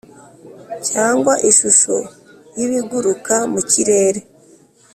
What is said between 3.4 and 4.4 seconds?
mu kirere,